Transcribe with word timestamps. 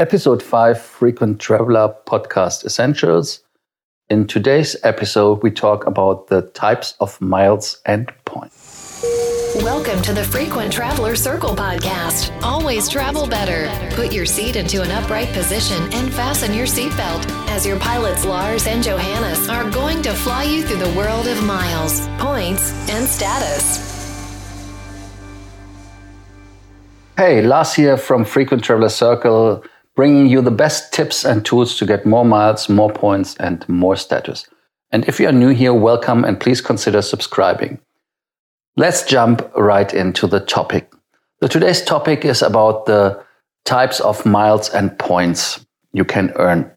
Episode 0.00 0.42
5 0.42 0.80
Frequent 0.80 1.38
Traveler 1.38 1.94
Podcast 2.06 2.64
Essentials. 2.64 3.44
In 4.08 4.26
today's 4.26 4.74
episode, 4.82 5.42
we 5.42 5.50
talk 5.50 5.86
about 5.86 6.28
the 6.28 6.40
types 6.54 6.94
of 7.00 7.20
miles 7.20 7.82
and 7.84 8.10
points. 8.24 9.04
Welcome 9.56 10.00
to 10.00 10.14
the 10.14 10.24
Frequent 10.24 10.72
Traveler 10.72 11.14
Circle 11.16 11.54
podcast. 11.54 12.32
Always 12.42 12.88
travel 12.88 13.26
better. 13.26 13.68
Put 13.94 14.10
your 14.10 14.24
seat 14.24 14.56
into 14.56 14.80
an 14.80 14.90
upright 14.90 15.28
position 15.34 15.82
and 15.92 16.10
fasten 16.10 16.54
your 16.54 16.66
seatbelt 16.66 17.28
as 17.50 17.66
your 17.66 17.78
pilots 17.78 18.24
Lars 18.24 18.66
and 18.66 18.82
Johannes 18.82 19.50
are 19.50 19.70
going 19.70 20.00
to 20.00 20.14
fly 20.14 20.44
you 20.44 20.62
through 20.62 20.78
the 20.78 20.96
world 20.96 21.26
of 21.26 21.44
miles, 21.44 22.08
points, 22.16 22.72
and 22.88 23.06
status. 23.06 23.90
Hey, 27.18 27.42
Lars 27.42 27.74
here 27.74 27.98
from 27.98 28.24
Frequent 28.24 28.64
Traveler 28.64 28.88
Circle 28.88 29.62
bringing 29.96 30.26
you 30.26 30.40
the 30.40 30.50
best 30.50 30.92
tips 30.92 31.24
and 31.24 31.44
tools 31.44 31.76
to 31.78 31.86
get 31.86 32.06
more 32.06 32.24
miles, 32.24 32.68
more 32.68 32.92
points, 32.92 33.36
and 33.36 33.68
more 33.68 33.96
status. 33.96 34.46
And 34.90 35.06
if 35.08 35.20
you 35.20 35.28
are 35.28 35.32
new 35.32 35.50
here, 35.50 35.74
welcome 35.74 36.24
and 36.24 36.40
please 36.40 36.60
consider 36.60 37.02
subscribing. 37.02 37.80
Let's 38.76 39.04
jump 39.04 39.50
right 39.56 39.92
into 39.92 40.26
the 40.26 40.40
topic. 40.40 40.92
The 41.40 41.48
today's 41.48 41.82
topic 41.82 42.24
is 42.24 42.42
about 42.42 42.86
the 42.86 43.22
types 43.64 44.00
of 44.00 44.24
miles 44.24 44.68
and 44.70 44.98
points 44.98 45.64
you 45.92 46.04
can 46.04 46.32
earn. 46.36 46.70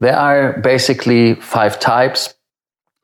There 0.00 0.16
are 0.16 0.60
basically 0.60 1.34
five 1.34 1.80
types, 1.80 2.34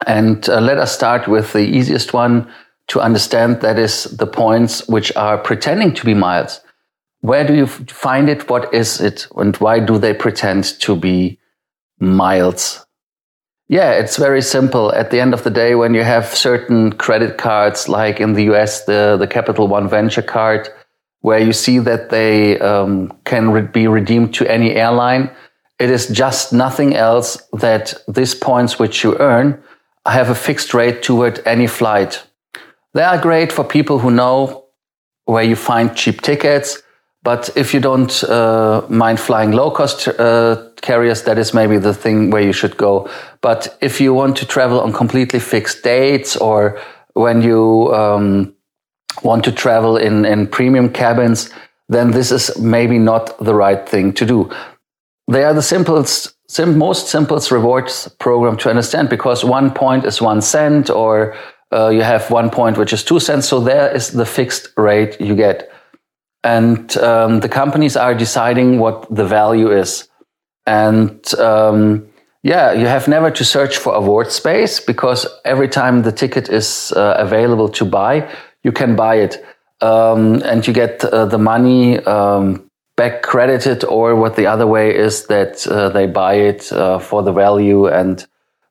and 0.06 0.48
uh, 0.48 0.60
let 0.60 0.78
us 0.78 0.94
start 0.94 1.26
with 1.26 1.52
the 1.52 1.66
easiest 1.66 2.12
one 2.12 2.48
to 2.88 3.00
understand 3.00 3.60
that 3.62 3.78
is 3.78 4.04
the 4.04 4.26
points 4.26 4.86
which 4.88 5.14
are 5.16 5.38
pretending 5.38 5.94
to 5.94 6.04
be 6.04 6.14
miles 6.14 6.60
where 7.24 7.42
do 7.42 7.54
you 7.54 7.66
find 7.66 8.28
it? 8.28 8.50
What 8.50 8.74
is 8.74 9.00
it? 9.00 9.26
And 9.34 9.56
why 9.56 9.80
do 9.80 9.96
they 9.96 10.12
pretend 10.12 10.78
to 10.80 10.94
be 10.94 11.38
miles? 11.98 12.84
Yeah, 13.66 13.92
it's 13.92 14.18
very 14.18 14.42
simple. 14.42 14.92
At 14.92 15.10
the 15.10 15.20
end 15.20 15.32
of 15.32 15.42
the 15.42 15.48
day, 15.48 15.74
when 15.74 15.94
you 15.94 16.02
have 16.02 16.26
certain 16.26 16.92
credit 16.92 17.38
cards, 17.38 17.88
like 17.88 18.20
in 18.20 18.34
the 18.34 18.44
US, 18.52 18.84
the, 18.84 19.16
the 19.18 19.26
Capital 19.26 19.68
One 19.68 19.88
Venture 19.88 20.20
card, 20.20 20.68
where 21.20 21.38
you 21.38 21.54
see 21.54 21.78
that 21.78 22.10
they 22.10 22.58
um, 22.60 23.10
can 23.24 23.50
re- 23.52 23.62
be 23.62 23.88
redeemed 23.88 24.34
to 24.34 24.46
any 24.46 24.74
airline, 24.74 25.30
it 25.78 25.88
is 25.88 26.08
just 26.08 26.52
nothing 26.52 26.94
else 26.94 27.42
that 27.54 27.94
these 28.06 28.34
points 28.34 28.78
which 28.78 29.02
you 29.02 29.16
earn 29.16 29.62
have 30.04 30.28
a 30.28 30.34
fixed 30.34 30.74
rate 30.74 31.02
toward 31.02 31.40
any 31.46 31.68
flight. 31.68 32.22
They 32.92 33.02
are 33.02 33.16
great 33.16 33.50
for 33.50 33.64
people 33.64 34.00
who 34.00 34.10
know 34.10 34.66
where 35.24 35.42
you 35.42 35.56
find 35.56 35.96
cheap 35.96 36.20
tickets 36.20 36.82
but 37.24 37.48
if 37.56 37.72
you 37.72 37.80
don't 37.80 38.22
uh, 38.24 38.84
mind 38.90 39.18
flying 39.18 39.52
low 39.52 39.70
cost 39.70 40.06
uh, 40.08 40.68
carriers, 40.82 41.22
that 41.22 41.38
is 41.38 41.54
maybe 41.54 41.78
the 41.78 41.94
thing 41.94 42.30
where 42.30 42.42
you 42.42 42.52
should 42.52 42.76
go. 42.76 43.08
But 43.40 43.76
if 43.80 43.98
you 43.98 44.12
want 44.12 44.36
to 44.36 44.46
travel 44.46 44.78
on 44.78 44.92
completely 44.92 45.40
fixed 45.40 45.82
dates 45.82 46.36
or 46.36 46.78
when 47.14 47.40
you 47.40 47.92
um, 47.94 48.54
want 49.22 49.42
to 49.44 49.52
travel 49.52 49.96
in, 49.96 50.26
in 50.26 50.46
premium 50.46 50.90
cabins, 50.90 51.48
then 51.88 52.10
this 52.10 52.30
is 52.30 52.58
maybe 52.58 52.98
not 52.98 53.38
the 53.38 53.54
right 53.54 53.88
thing 53.88 54.12
to 54.12 54.26
do. 54.26 54.50
They 55.26 55.44
are 55.44 55.54
the 55.54 55.62
simplest, 55.62 56.34
sim- 56.48 56.76
most 56.76 57.08
simplest 57.08 57.50
rewards 57.50 58.06
program 58.18 58.58
to 58.58 58.68
understand 58.68 59.08
because 59.08 59.42
one 59.42 59.70
point 59.70 60.04
is 60.04 60.20
one 60.20 60.42
cent 60.42 60.90
or 60.90 61.34
uh, 61.72 61.88
you 61.88 62.02
have 62.02 62.30
one 62.30 62.50
point 62.50 62.76
which 62.76 62.92
is 62.92 63.02
two 63.02 63.18
cents. 63.18 63.48
So 63.48 63.60
there 63.60 63.90
is 63.96 64.10
the 64.10 64.26
fixed 64.26 64.68
rate 64.76 65.18
you 65.18 65.34
get 65.34 65.70
and 66.44 66.96
um, 66.98 67.40
the 67.40 67.48
companies 67.48 67.96
are 67.96 68.14
deciding 68.14 68.78
what 68.78 69.12
the 69.12 69.24
value 69.24 69.72
is. 69.72 70.08
And 70.66 71.34
um, 71.34 72.06
yeah, 72.42 72.72
you 72.72 72.86
have 72.86 73.08
never 73.08 73.30
to 73.30 73.44
search 73.44 73.78
for 73.78 73.94
award 73.94 74.30
space 74.30 74.78
because 74.78 75.26
every 75.44 75.68
time 75.68 76.02
the 76.02 76.12
ticket 76.12 76.50
is 76.50 76.92
uh, 76.92 77.16
available 77.18 77.70
to 77.70 77.84
buy, 77.86 78.30
you 78.62 78.70
can 78.70 78.94
buy 78.94 79.16
it. 79.16 79.44
Um, 79.80 80.42
and 80.44 80.66
you 80.66 80.72
get 80.72 81.04
uh, 81.04 81.24
the 81.24 81.38
money 81.38 81.98
um, 82.00 82.70
back 82.96 83.22
credited, 83.22 83.84
or 83.84 84.14
what 84.14 84.36
the 84.36 84.46
other 84.46 84.66
way 84.66 84.94
is 84.94 85.26
that 85.26 85.66
uh, 85.66 85.88
they 85.88 86.06
buy 86.06 86.34
it 86.34 86.72
uh, 86.72 86.98
for 86.98 87.22
the 87.22 87.32
value. 87.32 87.86
And 87.86 88.24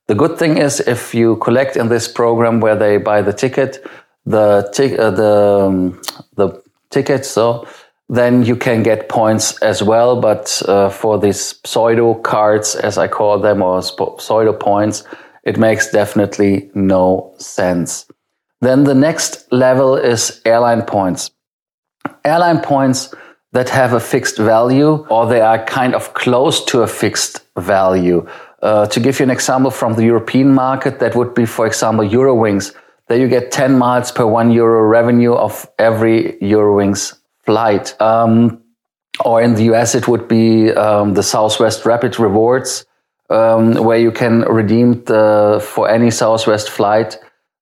the 0.07 0.15
good 0.15 0.37
thing 0.39 0.57
is, 0.57 0.79
if 0.79 1.13
you 1.13 1.35
collect 1.37 1.75
in 1.75 1.89
this 1.89 2.07
program 2.07 2.61
where 2.61 2.75
they 2.75 2.97
buy 2.97 3.21
the 3.21 3.33
ticket, 3.33 3.85
the 4.25 4.63
uh, 4.99 5.11
the 5.11 5.65
um, 5.67 6.01
the 6.35 6.62
tickets. 6.93 7.27
So 7.29 7.67
then 8.09 8.43
you 8.43 8.55
can 8.55 8.83
get 8.83 9.09
points 9.09 9.57
as 9.61 9.81
well. 9.81 10.19
But 10.19 10.61
uh, 10.67 10.89
for 10.89 11.19
these 11.19 11.59
pseudo 11.65 12.13
cards, 12.15 12.75
as 12.75 12.97
I 12.97 13.07
call 13.07 13.39
them, 13.39 13.61
or 13.61 13.81
pseudo 13.81 14.53
points, 14.53 15.03
it 15.43 15.57
makes 15.57 15.91
definitely 15.91 16.69
no 16.73 17.33
sense. 17.37 18.05
Then 18.61 18.85
the 18.85 18.95
next 18.95 19.51
level 19.51 19.95
is 19.95 20.41
airline 20.45 20.83
points. 20.83 21.31
Airline 22.23 22.61
points 22.61 23.13
that 23.51 23.69
have 23.69 23.93
a 23.93 23.99
fixed 23.99 24.37
value 24.37 25.05
or 25.09 25.27
they 25.27 25.41
are 25.41 25.63
kind 25.65 25.95
of 25.95 26.13
close 26.13 26.63
to 26.65 26.81
a 26.81 26.87
fixed 26.87 27.41
value. 27.57 28.25
Uh, 28.61 28.85
to 28.87 28.99
give 28.99 29.19
you 29.19 29.23
an 29.23 29.29
example 29.29 29.69
from 29.69 29.95
the 29.95 30.03
European 30.03 30.53
market, 30.53 30.99
that 30.99 31.15
would 31.15 31.33
be, 31.33 31.45
for 31.45 31.67
example, 31.67 32.05
Eurowings 32.05 32.73
there 33.07 33.17
you 33.17 33.27
get 33.27 33.51
10 33.51 33.77
miles 33.77 34.11
per 34.11 34.25
one 34.25 34.51
euro 34.51 34.83
revenue 34.83 35.33
of 35.33 35.69
every 35.77 36.37
Eurowings 36.41 37.17
flight. 37.45 37.99
Um, 38.01 38.61
or 39.23 39.41
in 39.41 39.55
the 39.55 39.63
US, 39.73 39.93
it 39.95 40.07
would 40.07 40.27
be 40.27 40.71
um, 40.71 41.13
the 41.13 41.23
Southwest 41.23 41.85
Rapid 41.85 42.19
Rewards, 42.19 42.85
um, 43.29 43.75
where 43.75 43.97
you 43.97 44.11
can 44.11 44.41
redeem 44.41 45.03
the, 45.03 45.63
for 45.73 45.89
any 45.89 46.11
Southwest 46.11 46.69
flight 46.69 47.17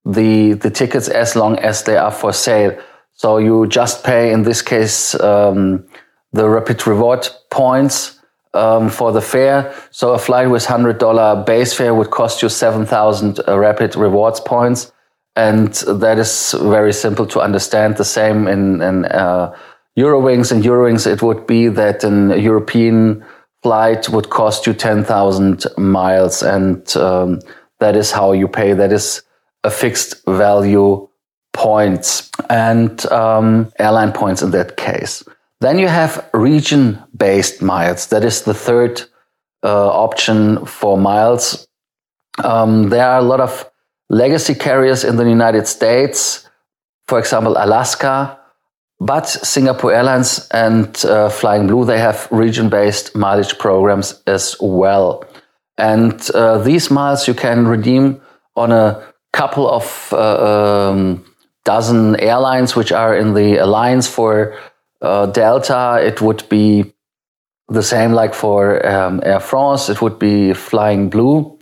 the, 0.05 0.53
the 0.53 0.69
tickets 0.69 1.07
as 1.07 1.35
long 1.35 1.59
as 1.59 1.83
they 1.83 1.97
are 1.97 2.11
for 2.11 2.33
sale. 2.33 2.77
So 3.13 3.37
you 3.37 3.67
just 3.67 4.03
pay, 4.03 4.31
in 4.31 4.43
this 4.43 4.61
case, 4.61 5.19
um, 5.19 5.85
the 6.33 6.47
Rapid 6.47 6.87
Reward 6.87 7.27
points 7.49 8.19
um, 8.53 8.89
for 8.89 9.11
the 9.11 9.21
fare. 9.21 9.73
So 9.91 10.13
a 10.13 10.17
flight 10.17 10.49
with 10.49 10.65
$100 10.65 11.45
base 11.45 11.73
fare 11.73 11.93
would 11.93 12.09
cost 12.09 12.41
you 12.41 12.49
7,000 12.49 13.39
uh, 13.47 13.59
Rapid 13.59 13.95
Rewards 13.95 14.39
points 14.39 14.91
and 15.35 15.73
that 15.73 16.19
is 16.19 16.55
very 16.59 16.93
simple 16.93 17.25
to 17.27 17.39
understand. 17.39 17.97
The 17.97 18.05
same 18.05 18.47
in, 18.47 18.81
in 18.81 19.05
uh, 19.05 19.55
Eurowings. 19.97 20.51
In 20.51 20.61
Eurowings, 20.61 21.07
it 21.07 21.21
would 21.21 21.47
be 21.47 21.67
that 21.67 22.03
an 22.03 22.39
European 22.39 23.23
flight 23.63 24.09
would 24.09 24.29
cost 24.29 24.65
you 24.65 24.73
10,000 24.73 25.65
miles, 25.77 26.41
and 26.41 26.95
um, 26.97 27.39
that 27.79 27.95
is 27.95 28.11
how 28.11 28.31
you 28.31 28.47
pay. 28.47 28.73
That 28.73 28.91
is 28.91 29.21
a 29.63 29.69
fixed 29.69 30.25
value 30.25 31.07
points 31.53 32.29
and 32.49 33.05
um, 33.11 33.71
airline 33.77 34.11
points 34.11 34.41
in 34.41 34.51
that 34.51 34.77
case. 34.77 35.23
Then 35.59 35.77
you 35.77 35.87
have 35.87 36.27
region 36.33 37.01
based 37.15 37.61
miles. 37.61 38.07
That 38.07 38.23
is 38.23 38.43
the 38.43 38.53
third 38.53 39.01
uh, 39.63 39.89
option 39.89 40.65
for 40.65 40.97
miles. 40.97 41.67
Um, 42.43 42.89
there 42.89 43.07
are 43.07 43.19
a 43.19 43.23
lot 43.23 43.39
of 43.39 43.70
legacy 44.11 44.53
carriers 44.53 45.03
in 45.03 45.15
the 45.15 45.27
United 45.27 45.67
States, 45.67 46.47
for 47.07 47.17
example, 47.17 47.55
Alaska, 47.57 48.37
but 48.99 49.25
Singapore 49.27 49.93
Airlines 49.93 50.47
and 50.51 51.03
uh, 51.05 51.29
Flying 51.29 51.65
Blue, 51.65 51.85
they 51.85 51.97
have 51.97 52.27
region 52.29 52.69
based 52.69 53.15
mileage 53.15 53.57
programs 53.57 54.21
as 54.27 54.55
well. 54.59 55.23
And 55.77 56.13
uh, 56.35 56.59
these 56.59 56.91
miles 56.91 57.27
you 57.27 57.33
can 57.33 57.67
redeem 57.67 58.21
on 58.55 58.71
a 58.71 59.01
couple 59.33 59.67
of 59.67 60.09
uh, 60.11 60.89
um, 60.89 61.25
dozen 61.63 62.19
airlines 62.19 62.75
which 62.75 62.91
are 62.91 63.15
in 63.15 63.33
the 63.33 63.57
alliance 63.57 64.07
for 64.07 64.57
uh, 65.01 65.25
Delta. 65.27 65.99
It 66.03 66.21
would 66.21 66.47
be 66.49 66.93
the 67.69 67.81
same 67.81 68.11
like 68.11 68.33
for 68.33 68.85
um, 68.85 69.21
Air 69.23 69.39
France, 69.39 69.87
it 69.89 70.01
would 70.01 70.19
be 70.19 70.53
Flying 70.53 71.09
Blue 71.09 71.57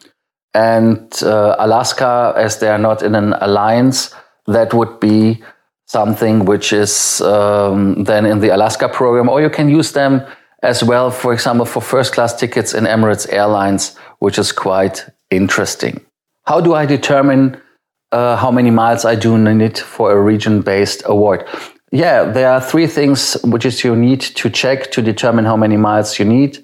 and 0.53 1.23
uh, 1.23 1.55
Alaska, 1.59 2.33
as 2.35 2.59
they 2.59 2.67
are 2.67 2.77
not 2.77 3.03
in 3.03 3.15
an 3.15 3.33
alliance, 3.33 4.13
that 4.47 4.73
would 4.73 4.99
be 4.99 5.43
something 5.85 6.45
which 6.45 6.73
is 6.73 7.21
um, 7.21 8.03
then 8.03 8.25
in 8.25 8.39
the 8.39 8.49
Alaska 8.49 8.89
program, 8.89 9.29
or 9.29 9.41
you 9.41 9.49
can 9.49 9.69
use 9.69 9.91
them 9.91 10.21
as 10.61 10.83
well, 10.83 11.09
for 11.11 11.33
example, 11.33 11.65
for 11.65 11.81
first 11.81 12.13
class 12.13 12.35
tickets 12.35 12.73
in 12.73 12.83
Emirates 12.83 13.31
Airlines, 13.31 13.95
which 14.19 14.37
is 14.37 14.51
quite 14.51 15.05
interesting. 15.29 16.01
How 16.45 16.61
do 16.61 16.73
I 16.73 16.85
determine 16.85 17.61
uh, 18.11 18.35
how 18.35 18.51
many 18.51 18.71
miles 18.71 19.05
I 19.05 19.15
do 19.15 19.37
need 19.37 19.77
for 19.77 20.11
a 20.11 20.21
region 20.21 20.61
based 20.61 21.03
award? 21.05 21.47
Yeah, 21.91 22.23
there 22.25 22.51
are 22.51 22.61
three 22.61 22.87
things 22.87 23.37
which 23.43 23.65
is 23.65 23.83
you 23.83 23.95
need 23.95 24.21
to 24.21 24.49
check 24.49 24.91
to 24.91 25.01
determine 25.01 25.45
how 25.45 25.57
many 25.57 25.77
miles 25.77 26.19
you 26.19 26.25
need 26.25 26.63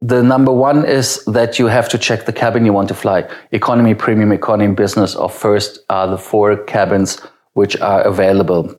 the 0.00 0.22
number 0.22 0.52
one 0.52 0.84
is 0.84 1.22
that 1.26 1.58
you 1.58 1.66
have 1.66 1.88
to 1.90 1.98
check 1.98 2.24
the 2.24 2.32
cabin 2.32 2.64
you 2.64 2.72
want 2.72 2.88
to 2.88 2.94
fly. 2.94 3.28
Economy, 3.52 3.94
premium, 3.94 4.32
economy, 4.32 4.74
business, 4.74 5.14
or 5.14 5.28
first 5.28 5.80
are 5.90 6.08
the 6.08 6.16
four 6.18 6.56
cabins 6.56 7.20
which 7.52 7.76
are 7.80 8.02
available. 8.02 8.74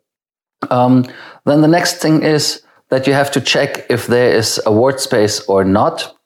Um, 0.69 1.05
then 1.45 1.61
the 1.61 1.67
next 1.67 2.01
thing 2.01 2.23
is 2.23 2.63
that 2.89 3.05
you 3.07 3.13
have 3.13 3.31
to 3.31 3.41
check 3.41 3.85
if 3.89 4.07
there 4.07 4.33
is 4.35 4.59
award 4.65 4.99
space 4.99 5.41
or 5.41 5.63
not. 5.63 6.17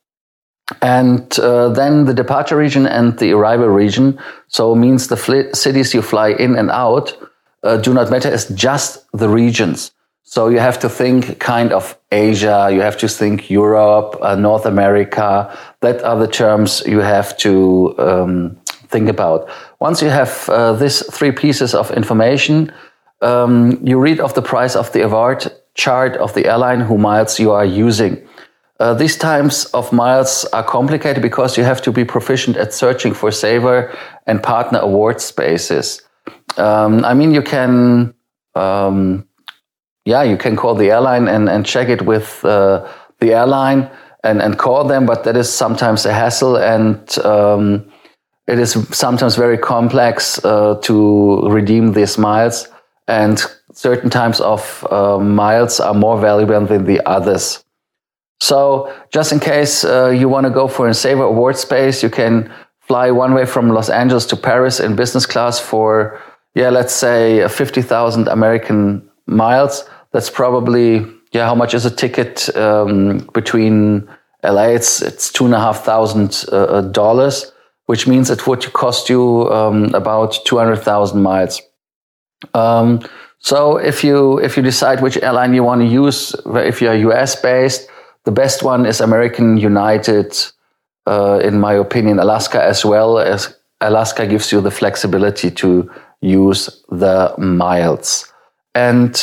And 0.82 1.38
uh, 1.40 1.70
then 1.70 2.06
the 2.06 2.14
departure 2.14 2.58
region 2.58 2.88
and 2.88 3.18
the 3.20 3.34
arrival 3.34 3.68
region, 3.68 4.20
so 4.48 4.74
means 4.76 5.08
the 5.08 5.18
fl- 5.18 5.54
cities 5.54 5.94
you 5.94 6.02
fly 6.02 6.30
in 6.30 6.56
and 6.56 6.72
out, 6.72 7.16
uh, 7.64 7.78
do 7.78 7.94
not 7.94 8.10
matter. 8.10 8.34
It's 8.34 8.50
just 8.50 9.06
the 9.12 9.30
regions. 9.30 9.92
So 10.28 10.50
you 10.50 10.60
have 10.60 10.80
to 10.80 10.90
think 10.90 11.40
kind 11.40 11.72
of 11.72 11.98
Asia, 12.12 12.70
you 12.72 12.82
have 12.82 12.98
to 12.98 13.08
think 13.08 13.50
Europe, 13.50 14.18
uh, 14.22 14.36
North 14.36 14.66
America. 14.66 15.56
That 15.82 16.04
are 16.04 16.18
the 16.18 16.28
terms 16.28 16.84
you 16.88 17.00
have 17.00 17.38
to 17.38 17.96
um, 18.00 18.58
think 18.88 19.08
about. 19.08 19.48
Once 19.80 20.02
you 20.02 20.10
have 20.10 20.50
uh, 20.50 20.74
these 20.74 21.06
three 21.14 21.32
pieces 21.32 21.76
of 21.76 21.92
information, 21.92 22.74
um, 23.22 23.80
you 23.86 24.00
read 24.00 24.20
of 24.20 24.34
the 24.34 24.42
price 24.42 24.76
of 24.76 24.92
the 24.94 25.04
award 25.04 25.52
chart 25.76 26.18
of 26.18 26.34
the 26.34 26.48
airline 26.48 26.82
who 26.82 26.98
miles 26.98 27.40
you 27.40 27.52
are 27.52 27.66
using. 27.66 28.28
Uh, 28.80 28.94
these 28.94 29.18
times 29.18 29.66
of 29.74 29.94
miles 29.94 30.46
are 30.54 30.64
complicated 30.64 31.22
because 31.22 31.56
you 31.56 31.64
have 31.64 31.82
to 31.84 31.92
be 31.92 32.04
proficient 32.04 32.58
at 32.58 32.74
searching 32.74 33.14
for 33.14 33.32
saver 33.32 33.96
and 34.26 34.42
partner 34.42 34.80
award 34.80 35.22
spaces. 35.22 36.02
Um, 36.58 37.06
I 37.06 37.14
mean, 37.14 37.34
you 37.34 37.42
can, 37.42 38.14
um, 38.56 39.25
yeah, 40.06 40.24
you 40.24 40.38
can 40.38 40.56
call 40.56 40.76
the 40.76 40.92
airline 40.92 41.28
and, 41.28 41.50
and 41.50 41.66
check 41.66 41.90
it 41.90 42.04
with 42.04 42.46
uh, 42.46 42.88
the 43.20 43.34
airline 43.34 43.90
and, 44.24 44.42
and 44.42 44.58
call 44.58 44.84
them, 44.84 45.06
but 45.06 45.24
that 45.24 45.36
is 45.36 45.52
sometimes 45.52 46.06
a 46.06 46.14
hassle 46.14 46.58
and 46.58 47.18
um, 47.20 47.92
it 48.48 48.60
is 48.60 48.74
sometimes 48.92 49.36
very 49.36 49.58
complex 49.58 50.44
uh, 50.46 50.76
to 50.84 51.50
redeem 51.50 51.94
these 51.94 52.18
miles. 52.18 52.68
And 53.08 53.44
certain 53.74 54.10
types 54.10 54.40
of 54.40 54.88
uh, 54.92 55.20
miles 55.20 55.80
are 55.80 55.94
more 55.94 56.20
valuable 56.20 56.66
than 56.66 56.86
the 56.86 57.06
others. 57.08 57.64
So, 58.40 58.94
just 59.12 59.32
in 59.32 59.40
case 59.40 59.84
uh, 59.84 60.10
you 60.10 60.28
want 60.28 60.46
to 60.46 60.50
go 60.50 60.68
for 60.68 60.88
a 60.88 60.94
saver 60.94 61.24
award 61.24 61.58
space, 61.58 62.04
you 62.04 62.10
can 62.10 62.52
fly 62.82 63.10
one 63.10 63.34
way 63.34 63.46
from 63.46 63.70
Los 63.70 63.90
Angeles 63.90 64.26
to 64.28 64.36
Paris 64.36 64.80
in 64.80 64.96
business 64.96 65.26
class 65.26 65.60
for, 65.60 66.20
yeah, 66.54 66.70
let's 66.70 66.94
say 66.94 67.48
50,000 67.48 68.28
American 68.28 69.08
miles. 69.26 69.88
That's 70.16 70.30
probably, 70.30 71.06
yeah, 71.34 71.46
how 71.46 71.56
much 71.56 71.74
is 71.74 71.86
a 71.86 71.92
ticket 71.92 72.56
um, 72.56 73.18
between 73.34 74.08
LA? 74.46 74.68
It's, 74.68 75.02
it's 75.02 75.30
two 75.30 75.44
and 75.44 75.54
a 75.54 75.60
half 75.60 75.84
thousand 75.84 76.46
uh, 76.54 76.80
dollars, 76.84 77.52
which 77.88 78.08
means 78.08 78.30
it 78.30 78.48
would 78.48 78.72
cost 78.72 79.10
you 79.10 79.52
um, 79.52 79.94
about 79.94 80.38
200,000 80.46 81.22
miles. 81.22 81.62
Um, 82.54 83.02
so 83.40 83.76
if 83.76 84.06
you 84.06 84.40
if 84.40 84.56
you 84.56 84.64
decide 84.64 85.02
which 85.02 85.18
airline 85.22 85.54
you 85.54 85.64
want 85.64 85.82
to 85.82 85.88
use, 85.88 86.34
if 86.46 86.82
you're 86.82 87.12
US 87.12 87.36
based, 87.36 87.90
the 88.24 88.32
best 88.32 88.64
one 88.64 88.86
is 88.86 89.02
American 89.02 89.58
United. 89.58 90.34
Uh, 91.06 91.42
in 91.44 91.60
my 91.60 91.74
opinion, 91.74 92.20
Alaska 92.20 92.64
as 92.64 92.86
well 92.86 93.20
as 93.20 93.54
Alaska 93.82 94.26
gives 94.26 94.54
you 94.54 94.62
the 94.62 94.72
flexibility 94.72 95.52
to 95.52 95.92
use 96.22 96.86
the 96.88 97.36
miles. 97.38 98.32
And 98.74 99.14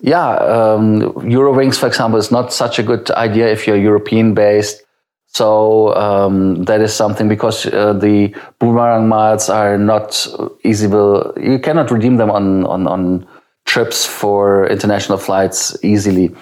yeah, 0.00 0.30
um, 0.36 1.00
Eurowings, 1.22 1.78
for 1.78 1.86
example, 1.86 2.18
is 2.18 2.30
not 2.30 2.52
such 2.52 2.78
a 2.78 2.82
good 2.82 3.10
idea 3.12 3.48
if 3.48 3.66
you're 3.66 3.76
European 3.76 4.34
based. 4.34 4.84
So 5.26 5.94
um, 5.94 6.64
that 6.64 6.80
is 6.80 6.94
something 6.94 7.28
because 7.28 7.66
uh, 7.66 7.92
the 7.92 8.34
boomerang 8.58 9.08
miles 9.08 9.48
are 9.48 9.76
not 9.76 10.26
easy. 10.64 10.88
You 10.88 11.60
cannot 11.62 11.90
redeem 11.90 12.16
them 12.16 12.30
on 12.30 12.64
on 12.64 12.86
on 12.86 13.26
trips 13.66 14.06
for 14.06 14.66
international 14.68 15.18
flights 15.18 15.76
easily, 15.84 16.34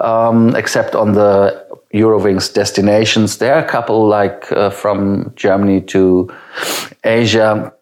um, 0.00 0.54
except 0.56 0.94
on 0.94 1.12
the 1.12 1.64
Eurowings 1.94 2.52
destinations. 2.52 3.38
There 3.38 3.54
are 3.54 3.64
a 3.64 3.68
couple 3.68 4.06
like 4.06 4.52
uh, 4.52 4.70
from 4.70 5.32
Germany 5.36 5.80
to 5.82 6.30
Asia. 7.02 7.72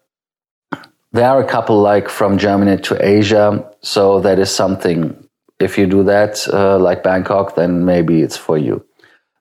There 1.11 1.29
are 1.29 1.41
a 1.41 1.47
couple 1.47 1.81
like 1.81 2.07
from 2.07 2.37
Germany 2.37 2.77
to 2.83 3.05
Asia. 3.05 3.69
So 3.81 4.21
that 4.21 4.39
is 4.39 4.49
something. 4.49 5.22
If 5.59 5.77
you 5.77 5.85
do 5.85 6.03
that, 6.03 6.47
uh, 6.51 6.77
like 6.79 7.03
Bangkok, 7.03 7.55
then 7.55 7.85
maybe 7.85 8.21
it's 8.21 8.37
for 8.37 8.57
you. 8.57 8.85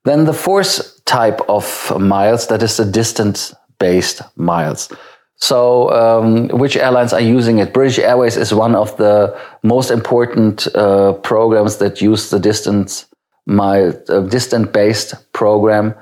Then 0.05 0.25
the 0.25 0.33
fourth 0.33 1.05
type 1.05 1.41
of 1.49 1.93
miles, 1.99 2.47
that 2.49 2.63
is 2.63 2.77
the 2.77 2.85
distance 2.85 3.55
based 3.79 4.23
miles. 4.37 4.93
So, 5.37 5.91
um, 5.91 6.49
which 6.49 6.77
airlines 6.77 7.13
are 7.13 7.21
using 7.21 7.59
it? 7.59 7.73
British 7.73 7.99
Airways 7.99 8.37
is 8.37 8.55
one 8.55 8.77
of 8.77 8.97
the 8.97 9.37
most 9.65 9.91
important 9.91 10.69
uh, 10.77 11.15
programs 11.15 11.79
that 11.79 12.01
use 12.01 12.31
the 12.31 12.39
distance 12.39 13.07
mile, 13.47 13.93
uh, 14.09 14.21
distant 14.21 14.73
based 14.73 15.15
program. 15.33 15.95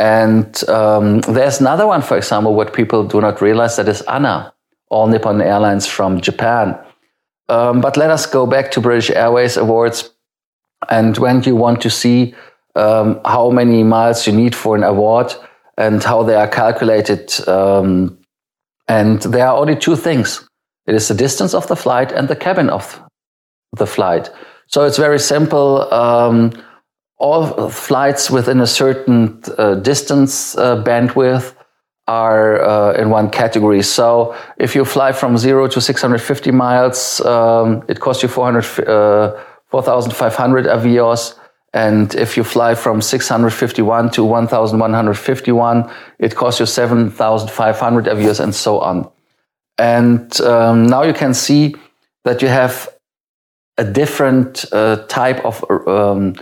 And 0.00 0.68
um, 0.68 1.20
there's 1.20 1.60
another 1.60 1.86
one, 1.86 2.02
for 2.02 2.16
example, 2.16 2.54
what 2.54 2.72
people 2.72 3.04
do 3.04 3.20
not 3.20 3.40
realize 3.40 3.76
that 3.76 3.88
is 3.88 4.02
ANA, 4.02 4.52
All 4.88 5.06
Nippon 5.06 5.40
Airlines 5.40 5.86
from 5.86 6.20
Japan. 6.20 6.76
Um, 7.48 7.80
but 7.80 7.96
let 7.96 8.10
us 8.10 8.26
go 8.26 8.46
back 8.46 8.70
to 8.72 8.80
British 8.80 9.10
Airways 9.10 9.56
Awards. 9.56 10.10
And 10.88 11.16
when 11.18 11.42
you 11.42 11.56
want 11.56 11.80
to 11.82 11.90
see 11.90 12.34
um, 12.74 13.20
how 13.24 13.50
many 13.50 13.82
miles 13.82 14.26
you 14.26 14.32
need 14.32 14.54
for 14.54 14.76
an 14.76 14.84
award 14.84 15.34
and 15.76 16.02
how 16.02 16.22
they 16.22 16.34
are 16.34 16.48
calculated, 16.48 17.32
um, 17.48 18.18
and 18.86 19.20
there 19.22 19.46
are 19.46 19.56
only 19.56 19.76
two 19.76 19.96
things. 19.96 20.48
It 20.86 20.94
is 20.94 21.08
the 21.08 21.14
distance 21.14 21.54
of 21.54 21.66
the 21.66 21.76
flight 21.76 22.12
and 22.12 22.28
the 22.28 22.36
cabin 22.36 22.70
of 22.70 23.00
the 23.76 23.86
flight. 23.86 24.30
So 24.66 24.84
it's 24.84 24.98
very 24.98 25.18
simple. 25.18 25.92
Um, 25.92 26.52
all 27.18 27.68
flights 27.68 28.30
within 28.30 28.60
a 28.60 28.66
certain 28.66 29.42
uh, 29.58 29.74
distance 29.74 30.56
uh, 30.56 30.82
bandwidth 30.82 31.54
are 32.08 32.60
uh, 32.62 32.92
in 32.94 33.10
one 33.10 33.28
category. 33.30 33.82
So 33.82 34.34
if 34.56 34.74
you 34.74 34.84
fly 34.84 35.12
from 35.12 35.36
zero 35.36 35.68
to 35.68 35.80
650 35.80 36.50
miles, 36.50 37.20
um, 37.20 37.84
it 37.86 38.00
costs 38.00 38.22
you 38.22 38.28
400, 38.28 38.88
uh, 38.88 39.36
4,500 39.66 40.64
avios. 40.64 41.38
And 41.74 42.14
if 42.14 42.36
you 42.36 42.44
fly 42.44 42.74
from 42.74 43.02
651 43.02 44.10
to 44.12 44.24
1151, 44.24 45.90
it 46.18 46.34
costs 46.34 46.60
you 46.60 46.66
7,500 46.66 48.06
avios 48.06 48.40
and 48.40 48.54
so 48.54 48.80
on. 48.80 49.10
And 49.76 50.40
um, 50.40 50.86
now 50.86 51.02
you 51.02 51.12
can 51.12 51.34
see 51.34 51.76
that 52.24 52.40
you 52.40 52.48
have 52.48 52.88
a 53.76 53.84
different 53.84 54.64
uh, 54.72 55.04
type 55.08 55.44
of 55.44 55.62
um, 55.86 56.34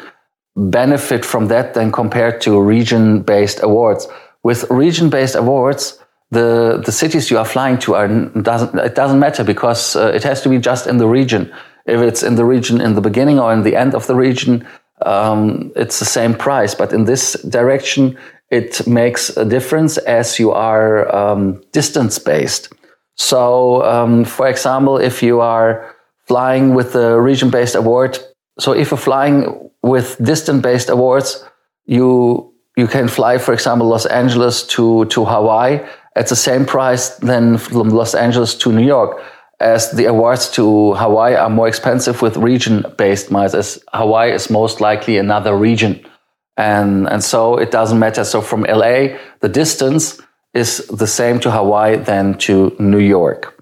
benefit 0.57 1.25
from 1.25 1.49
that 1.49 1.75
than 1.75 1.93
compared 1.93 2.41
to 2.43 2.61
region 2.61 3.23
based 3.23 3.63
awards. 3.63 4.09
With 4.47 4.71
region 4.71 5.11
based 5.11 5.35
awards, 5.35 5.99
the, 6.31 6.81
the 6.85 6.93
cities 6.93 7.33
you 7.33 7.39
are 7.39 7.45
flying 7.45 7.79
to 7.79 7.97
are 7.97 8.07
doesn't 8.07 8.79
it 8.79 8.95
doesn't 8.95 9.19
matter 9.19 9.43
because 9.43 9.97
uh, 9.97 10.13
it 10.15 10.23
has 10.23 10.41
to 10.43 10.49
be 10.49 10.59
just 10.59 10.87
in 10.87 10.99
the 10.99 11.09
region. 11.09 11.53
If 11.85 12.01
it's 12.01 12.23
in 12.23 12.37
the 12.37 12.45
region 12.45 12.81
in 12.81 12.95
the 12.95 13.01
beginning 13.01 13.41
or 13.41 13.53
in 13.53 13.65
the 13.65 13.75
end 13.75 13.93
of 13.97 14.07
the 14.07 14.15
region, 14.15 14.65
um, 15.05 15.73
it's 15.75 15.99
the 15.99 16.05
same 16.05 16.33
price. 16.35 16.77
But 16.77 16.93
in 16.93 17.07
this 17.07 17.33
direction, 17.43 18.17
it 18.49 18.87
makes 18.87 19.37
a 19.37 19.45
difference 19.45 19.99
as 19.99 20.39
you 20.39 20.53
are 20.53 21.13
um, 21.13 21.61
distance 21.73 22.17
based. 22.21 22.73
So, 23.17 23.83
um, 23.83 24.25
for 24.25 24.47
example, 24.47 24.97
if 24.97 25.25
you 25.25 25.41
are 25.41 25.93
flying 26.29 26.77
with 26.77 26.93
the 26.93 27.19
region 27.19 27.51
based 27.51 27.75
award, 27.75 28.19
so 28.61 28.71
if 28.73 28.93
you're 28.93 29.07
flying 29.11 29.71
with 29.83 30.17
distance 30.23 30.63
based 30.63 30.89
awards, 30.89 31.45
you 31.87 32.53
you 32.77 32.87
can 32.87 33.09
fly, 33.09 33.39
for 33.39 33.55
example, 33.55 33.89
Los 33.89 34.07
Angeles 34.07 34.67
to, 34.69 35.07
to 35.07 35.25
Hawaii 35.25 35.81
at 36.15 36.29
the 36.29 36.37
same 36.37 36.65
price 36.65 37.11
than 37.17 37.59
from 37.59 37.91
Los 37.91 38.15
Angeles 38.15 38.55
to 38.57 38.73
New 38.73 38.85
York 38.85 39.23
as 39.61 39.91
the 39.93 40.05
awards 40.05 40.51
to 40.51 40.95
Hawaii 40.95 41.35
are 41.35 41.49
more 41.49 41.69
expensive 41.69 42.21
with 42.21 42.37
region 42.37 42.85
based 42.99 43.31
miles, 43.31 43.55
as 43.55 43.83
Hawaii 43.93 44.33
is 44.33 44.51
most 44.51 44.81
likely 44.81 45.17
another 45.17 45.57
region. 45.57 46.05
And, 46.59 47.09
and 47.09 47.23
so 47.25 47.57
it 47.57 47.71
doesn't 47.71 47.99
matter. 47.99 48.25
So 48.25 48.41
from 48.41 48.63
LA, 48.63 49.17
the 49.41 49.49
distance 49.49 50.21
is 50.53 50.87
the 50.89 51.07
same 51.07 51.41
to 51.41 51.51
Hawaii 51.51 51.97
than 51.97 52.39
to 52.39 52.75
New 52.79 52.99
York. 52.99 53.55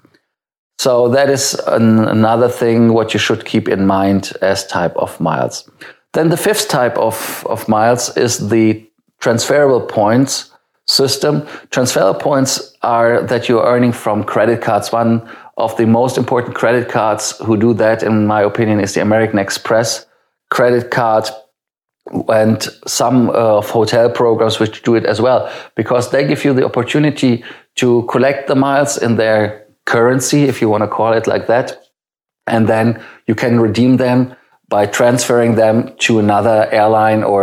So 0.79 1.09
that 1.09 1.31
is 1.31 1.55
an, 1.67 2.01
another 2.01 2.49
thing 2.49 2.93
what 2.93 3.15
you 3.15 3.21
should 3.21 3.45
keep 3.45 3.69
in 3.69 3.87
mind 3.87 4.33
as 4.43 4.67
type 4.67 4.97
of 4.97 5.21
miles. 5.21 5.69
Then 6.13 6.31
the 6.31 6.37
fifth 6.37 6.69
type 6.69 6.97
of, 6.99 7.47
of 7.49 7.69
miles 7.69 8.17
is 8.17 8.49
the 8.49 8.89
transferable 9.25 9.81
points 9.81 10.51
system. 10.87 11.47
Transferable 11.71 12.21
points 12.21 12.75
are 12.83 13.23
that 13.23 13.49
you're 13.49 13.65
earning 13.65 13.93
from 13.93 14.23
credit 14.23 14.61
cards. 14.61 14.93
One 14.93 15.27
of 15.57 15.75
the 15.79 15.87
most 15.87 16.19
important 16.19 16.55
credit 16.55 16.91
cards 16.91 17.39
who 17.39 17.57
do 17.57 17.73
that, 17.75 18.03
in 18.03 18.27
my 18.27 18.43
opinion, 18.43 18.81
is 18.81 18.93
the 18.93 19.01
American 19.01 19.39
Express 19.39 20.05
credit 20.51 20.91
card 20.91 21.25
and 22.29 22.63
some 22.87 23.31
uh, 23.31 23.61
of 23.61 23.71
hotel 23.71 24.11
programs 24.11 24.61
which 24.61 24.83
do 24.83 24.95
it 24.95 25.07
as 25.07 25.23
well 25.23 25.51
because 25.75 26.11
they 26.11 26.27
give 26.27 26.45
you 26.45 26.53
the 26.53 26.67
opportunity 26.67 27.43
to 27.77 28.03
collect 28.11 28.47
the 28.47 28.55
miles 28.55 28.99
in 28.99 29.17
their 29.17 29.65
currency 29.87 30.43
if 30.45 30.61
you 30.61 30.69
want 30.69 30.83
to 30.83 30.97
call 30.97 31.15
it 31.15 31.27
like 31.27 31.47
that 31.47 31.83
and 32.47 32.69
then 32.69 33.03
you 33.27 33.35
can 33.35 33.59
redeem 33.59 33.97
them 33.97 34.37
by 34.69 34.85
transferring 34.87 35.55
them 35.55 35.95
to 35.97 36.19
another 36.19 36.69
airline 36.73 37.23
or 37.23 37.41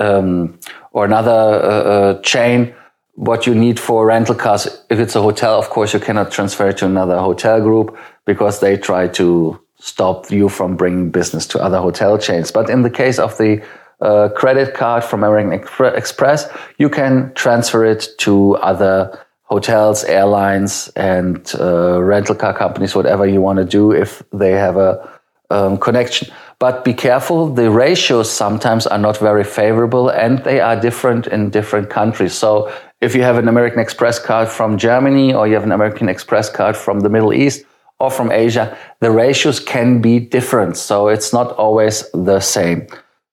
um, 0.00 0.58
or 0.98 1.04
another 1.04 1.30
uh, 1.30 1.68
uh, 1.94 2.22
chain. 2.22 2.74
What 3.14 3.46
you 3.46 3.54
need 3.54 3.78
for 3.78 4.06
rental 4.06 4.34
cars, 4.34 4.66
if 4.90 4.98
it's 4.98 5.16
a 5.16 5.22
hotel, 5.22 5.58
of 5.58 5.70
course, 5.70 5.94
you 5.94 6.00
cannot 6.00 6.30
transfer 6.30 6.68
it 6.68 6.78
to 6.78 6.86
another 6.86 7.18
hotel 7.18 7.60
group 7.60 7.96
because 8.26 8.60
they 8.60 8.76
try 8.76 9.08
to 9.08 9.60
stop 9.80 10.30
you 10.30 10.48
from 10.48 10.76
bringing 10.76 11.10
business 11.10 11.46
to 11.48 11.62
other 11.62 11.78
hotel 11.78 12.18
chains. 12.18 12.50
But 12.50 12.68
in 12.68 12.82
the 12.82 12.90
case 12.90 13.18
of 13.18 13.38
the 13.38 13.64
uh, 14.00 14.28
credit 14.36 14.74
card 14.74 15.04
from 15.04 15.22
American 15.22 15.52
Express, 15.52 16.48
you 16.78 16.88
can 16.88 17.32
transfer 17.34 17.84
it 17.84 18.08
to 18.18 18.56
other 18.56 19.18
hotels, 19.44 20.04
airlines, 20.04 20.88
and 20.94 21.52
uh, 21.58 22.02
rental 22.02 22.34
car 22.34 22.54
companies, 22.54 22.94
whatever 22.94 23.26
you 23.26 23.40
want 23.40 23.58
to 23.58 23.64
do 23.64 23.92
if 23.92 24.22
they 24.32 24.52
have 24.52 24.76
a 24.76 25.17
um, 25.50 25.78
connection. 25.78 26.28
But 26.58 26.84
be 26.84 26.92
careful, 26.92 27.48
the 27.48 27.70
ratios 27.70 28.30
sometimes 28.30 28.86
are 28.86 28.98
not 28.98 29.18
very 29.18 29.44
favorable 29.44 30.08
and 30.08 30.38
they 30.44 30.60
are 30.60 30.78
different 30.80 31.26
in 31.26 31.50
different 31.50 31.88
countries. 31.88 32.34
So 32.34 32.72
if 33.00 33.14
you 33.14 33.22
have 33.22 33.38
an 33.38 33.48
American 33.48 33.80
Express 33.80 34.18
card 34.18 34.48
from 34.48 34.76
Germany 34.76 35.32
or 35.32 35.46
you 35.46 35.54
have 35.54 35.62
an 35.62 35.72
American 35.72 36.08
Express 36.08 36.50
card 36.50 36.76
from 36.76 37.00
the 37.00 37.08
Middle 37.08 37.32
East 37.32 37.64
or 38.00 38.10
from 38.10 38.32
Asia, 38.32 38.76
the 39.00 39.10
ratios 39.10 39.60
can 39.60 40.00
be 40.00 40.18
different. 40.18 40.76
So 40.76 41.08
it's 41.08 41.32
not 41.32 41.52
always 41.52 42.10
the 42.12 42.40
same. 42.40 42.86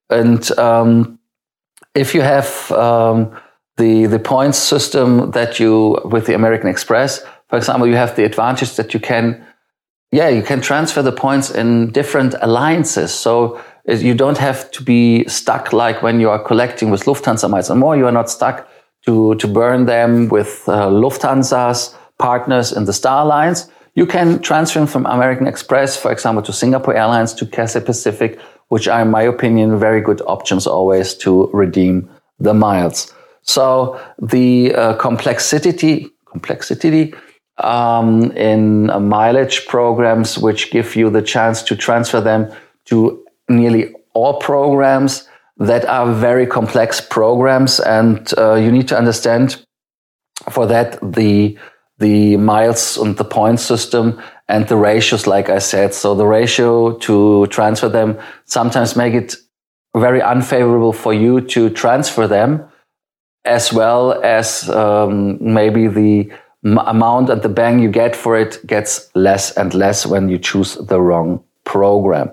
And 0.09 0.57
um, 0.59 1.19
if 1.95 2.13
you 2.13 2.21
have 2.21 2.71
um, 2.71 3.35
the 3.77 4.05
the 4.05 4.19
points 4.19 4.57
system 4.57 5.31
that 5.31 5.59
you 5.59 5.99
with 6.05 6.27
the 6.27 6.35
American 6.35 6.69
Express, 6.69 7.25
for 7.49 7.57
example, 7.57 7.87
you 7.87 7.95
have 7.95 8.15
the 8.15 8.23
advantage 8.23 8.75
that 8.75 8.93
you 8.93 8.99
can, 8.99 9.43
yeah, 10.15 10.29
you 10.29 10.41
can 10.41 10.61
transfer 10.61 11.01
the 11.01 11.11
points 11.11 11.51
in 11.51 11.91
different 11.91 12.35
alliances. 12.41 13.13
So 13.13 13.59
you 13.85 14.13
don't 14.15 14.37
have 14.37 14.71
to 14.71 14.81
be 14.81 15.27
stuck 15.27 15.73
like 15.73 16.01
when 16.01 16.21
you 16.21 16.29
are 16.29 16.39
collecting 16.39 16.89
with 16.89 17.03
Lufthansa 17.03 17.49
miles 17.49 17.69
and 17.69 17.81
more. 17.81 17.97
You 17.97 18.07
are 18.07 18.13
not 18.13 18.29
stuck 18.29 18.65
to 19.05 19.35
to 19.35 19.47
burn 19.47 19.85
them 19.85 20.29
with 20.29 20.63
uh, 20.67 20.87
Lufthansa's 20.89 21.93
partners 22.17 22.71
in 22.71 22.85
the 22.85 22.93
Star 22.93 23.25
Alliance. 23.25 23.69
You 23.95 24.05
can 24.05 24.39
transfer 24.39 24.79
them 24.79 24.87
from 24.87 25.05
American 25.05 25.47
Express, 25.47 25.97
for 25.97 26.11
example, 26.11 26.43
to 26.43 26.53
Singapore 26.53 26.95
Airlines, 26.95 27.33
to 27.33 27.45
Cathay 27.45 27.81
Pacific, 27.81 28.39
which 28.69 28.87
are, 28.87 29.01
in 29.01 29.11
my 29.11 29.23
opinion, 29.23 29.79
very 29.79 30.01
good 30.01 30.21
options 30.27 30.65
always 30.65 31.13
to 31.15 31.49
redeem 31.53 32.09
the 32.39 32.53
miles. 32.53 33.13
So 33.41 33.99
the 34.21 34.73
uh, 34.75 34.93
complexity, 34.95 36.09
complexity 36.31 37.13
um, 37.57 38.31
in 38.31 38.89
uh, 38.89 38.99
mileage 38.99 39.65
programs, 39.67 40.37
which 40.37 40.71
give 40.71 40.95
you 40.95 41.09
the 41.09 41.21
chance 41.21 41.63
to 41.63 41.75
transfer 41.75 42.21
them 42.21 42.51
to 42.85 43.23
nearly 43.49 43.93
all 44.13 44.39
programs 44.39 45.27
that 45.57 45.85
are 45.85 46.11
very 46.13 46.45
complex 46.45 46.99
programs, 46.99 47.79
and 47.79 48.33
uh, 48.37 48.55
you 48.55 48.71
need 48.71 48.87
to 48.89 48.97
understand 48.97 49.65
for 50.49 50.65
that 50.67 50.99
the 51.13 51.57
the 51.97 52.35
miles 52.35 52.97
and 52.97 53.15
the 53.15 53.23
point 53.23 53.59
system 53.59 54.21
and 54.49 54.67
the 54.67 54.75
ratios, 54.75 55.27
like 55.27 55.49
I 55.49 55.59
said. 55.59 55.93
So 55.93 56.13
the 56.13 56.25
ratio 56.25 56.97
to 56.97 57.47
transfer 57.47 57.87
them 57.87 58.17
sometimes 58.43 58.97
make 58.97 59.13
it 59.13 59.35
very 59.95 60.21
unfavorable 60.21 60.91
for 60.91 61.13
you 61.13 61.39
to 61.39 61.69
transfer 61.69 62.27
them 62.27 62.67
as 63.45 63.71
well 63.71 64.21
as 64.23 64.69
um, 64.69 65.37
maybe 65.39 65.87
the 65.87 66.31
amount 66.65 67.29
at 67.29 67.43
the 67.43 67.49
bank 67.49 67.81
you 67.81 67.89
get 67.89 68.15
for 68.15 68.37
it 68.37 68.65
gets 68.65 69.09
less 69.15 69.55
and 69.55 69.73
less 69.73 70.05
when 70.05 70.29
you 70.29 70.37
choose 70.37 70.75
the 70.75 70.99
wrong 70.99 71.43
program. 71.63 72.31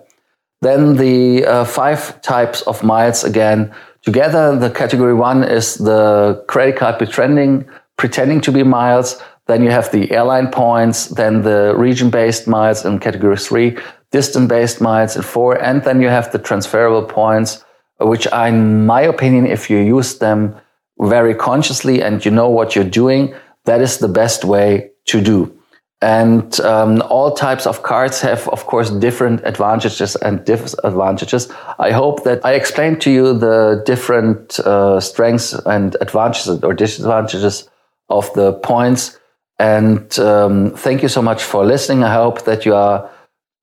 Then 0.63 0.97
the 0.97 1.45
uh, 1.45 1.65
five 1.65 2.23
types 2.23 2.63
of 2.63 2.83
miles 2.83 3.25
again 3.25 3.75
together. 4.03 4.57
The 4.57 4.71
category 4.71 5.15
one 5.15 5.45
is 5.45 5.77
the 5.77 6.45
credit 6.49 6.77
card 6.77 6.99
pretending 6.99 7.69
pretending 7.97 8.41
to 8.43 8.53
be 8.53 8.63
miles. 8.63 9.21
Then 9.47 9.63
you 9.63 9.71
have 9.71 9.91
the 9.91 10.11
airline 10.13 10.49
points. 10.49 11.07
Then 11.07 11.43
the 11.43 11.75
region 11.77 12.11
based 12.11 12.47
miles 12.47 12.85
in 12.85 13.01
category 13.01 13.37
three, 13.37 13.77
distant 14.13 14.49
based 14.49 14.81
miles 14.81 15.17
in 15.17 15.23
four, 15.23 15.61
and 15.63 15.83
then 15.83 16.01
you 16.01 16.09
have 16.09 16.31
the 16.33 16.39
transferable 16.39 17.05
points, 17.05 17.65
which 18.01 18.27
are, 18.29 18.49
in 18.49 18.87
my 18.87 19.03
opinion, 19.03 19.47
if 19.47 19.69
you 19.69 19.79
use 19.79 20.19
them 20.19 20.55
very 21.01 21.35
consciously 21.35 22.03
and 22.03 22.25
you 22.25 22.31
know 22.31 22.49
what 22.49 22.77
you're 22.77 22.85
doing, 22.85 23.35
that 23.65 23.81
is 23.81 23.99
the 23.99 24.09
best 24.09 24.45
way 24.45 24.91
to 25.07 25.21
do. 25.21 25.59
And 26.03 26.59
um, 26.61 27.01
all 27.03 27.33
types 27.33 27.65
of 27.65 27.85
cards 27.85 28.21
have, 28.23 28.49
of 28.49 28.67
course, 28.67 28.91
different 28.91 29.41
advantages 29.45 30.17
and 30.17 30.45
disadvantages. 30.45 31.49
I 31.79 31.93
hope 31.93 32.25
that 32.25 32.45
I 32.45 32.55
explained 32.55 33.01
to 33.03 33.11
you 33.11 33.39
the 33.39 33.85
different 33.87 34.59
uh, 34.59 34.99
strengths 34.99 35.53
and 35.53 35.97
advantages 36.01 36.61
or 36.65 36.75
disadvantages 36.75 37.71
of 38.09 38.33
the 38.35 38.55
points. 38.55 39.17
And 39.61 40.19
um, 40.19 40.73
thank 40.73 41.03
you 41.03 41.09
so 41.09 41.23
much 41.23 41.45
for 41.45 41.65
listening. 41.65 42.03
I 42.03 42.13
hope 42.13 42.47
that 42.47 42.67
you 42.67 42.75
are 42.75 43.09